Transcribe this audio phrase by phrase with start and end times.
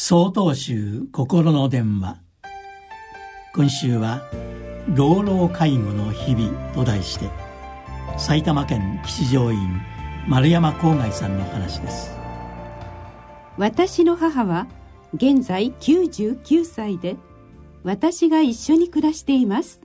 [0.00, 2.20] 総統集心の電話。
[3.52, 4.22] 今週は
[4.94, 7.28] 「老老介護の日々」と題して
[8.16, 9.58] 埼玉県吉祥院
[10.28, 12.16] 丸山郊外さんの話です。
[13.56, 14.68] 私の母は
[15.14, 17.16] 現在99歳で
[17.82, 19.82] 私が一緒に暮らしています。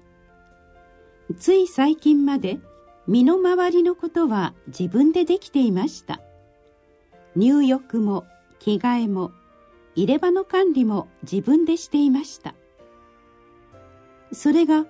[1.40, 2.60] つい最近まで
[3.08, 6.22] 身の回りのことは自分でできていました。
[7.36, 8.26] 入浴も
[8.60, 9.32] 着替えも
[9.96, 12.56] 入れ歯の管理も自分でしていました。
[14.32, 14.86] それが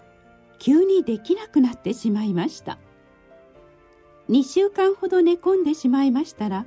[0.59, 2.77] 急にできなくなってしまいました。
[4.29, 6.65] 2週間ほど寝込んでしまいましたら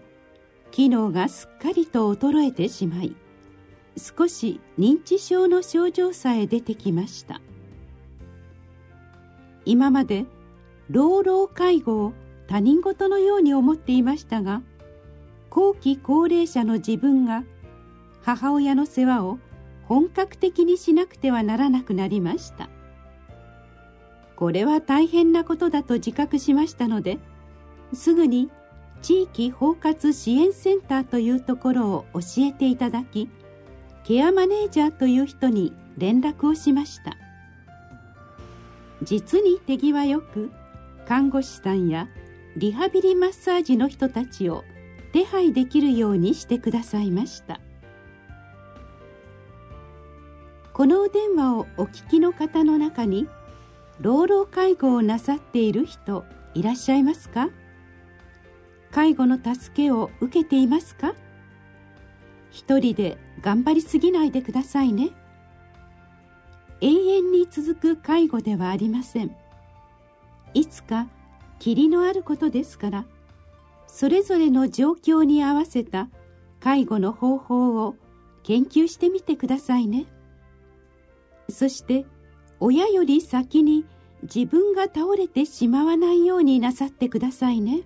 [0.71, 3.17] 機能がすっかりと衰えてしまい
[3.97, 7.41] 少し認知症の症状さえ出てきました。
[9.65, 10.27] 今まで
[10.91, 12.13] 老老介護を
[12.47, 14.63] 他人事のように思っていましたが
[15.51, 17.43] 後期高齢者の自分が
[18.27, 19.39] 母親の世話を
[19.85, 22.69] 本格的にしなくてはならなくなりました。
[24.35, 27.19] これは大変なことだと自覚しましたので
[27.95, 28.51] すぐに
[29.01, 33.31] 地域包括支援センターというところを教えていただき
[34.03, 37.17] ケアマネージャーという人に連絡をしました。
[39.05, 40.51] 実に手際よく
[41.07, 42.09] 看護師さんや
[42.57, 44.65] リハビリマッサージの人たちを
[45.13, 47.61] 手配できるようにしてくださいました。
[50.77, 53.27] このお電話をお聞きの方の中に
[53.99, 57.49] 老老介護をなさっている人いらっしゃいますか？
[58.91, 61.15] 介護の助けを受けていますか？
[62.51, 65.13] 一人で頑張りすぎないでくださいね。
[66.83, 69.35] 永遠に続く介護ではありません。
[70.53, 71.09] いつか
[71.59, 73.07] 霧のあることですから
[73.87, 76.11] それぞれの状況に合わせた
[76.61, 77.95] 介護の方法を
[78.43, 80.05] 研究してみてくださいね。
[81.49, 82.07] そして
[82.61, 83.85] 親より先に
[84.23, 87.83] 自分が倒れてしまわないようになさってくださいね。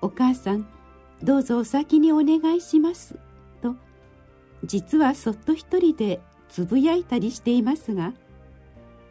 [0.00, 0.66] お母さん
[1.22, 3.18] どうぞお先にお願いします。
[3.62, 3.74] と
[4.64, 8.12] 実はそっと一人でつぶやいたりしていますが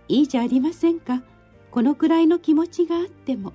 [0.07, 1.23] いいじゃありませんか。
[1.71, 3.51] このくらいの気持ちがあっても。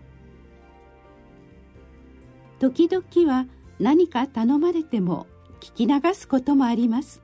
[2.58, 3.46] 時々は
[3.78, 5.28] 何か頼まれても
[5.60, 7.22] 聞き流すこともあります。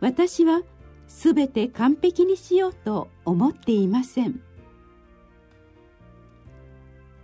[0.00, 0.62] 私は
[1.06, 4.40] すべて完璧にしようと思っていません。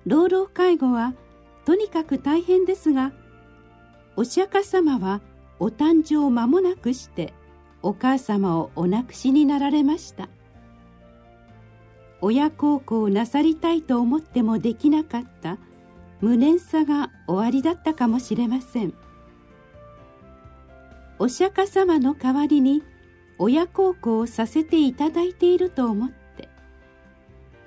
[0.06, 1.14] 老老介護は
[1.64, 3.12] とにかく大変ですが
[4.16, 5.22] お釈迦様は
[5.58, 7.32] お誕生間もなくして
[7.82, 10.28] お母様をお亡くしになられました。
[12.20, 15.58] 親孝行なさりたいと思ってもできなかった。
[16.20, 18.94] 無念さが終わりだったかもしれません。
[21.18, 22.82] お釈迦様の代わりに
[23.38, 26.48] 親孝行をさせていただいていると思って。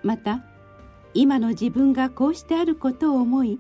[0.03, 0.43] また
[1.13, 3.59] 今の自分がこうしてあることを思い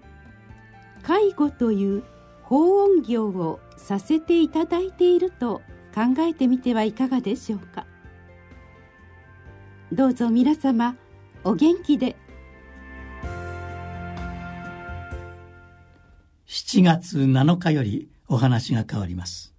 [1.03, 2.03] 介護という
[2.43, 5.61] 法音業をさせていただいていると
[5.93, 7.85] 考えてみてはいかがでしょうか。
[9.91, 10.95] どうぞ皆様
[11.43, 12.15] お元気で。
[16.47, 19.56] 7月7日よりお話が変わります。